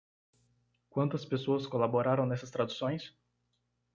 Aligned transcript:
Quantas 0.89 1.23
pessoas 1.25 1.67
colaboraram 1.67 2.25
nessas 2.25 2.49
traduções? 2.49 3.15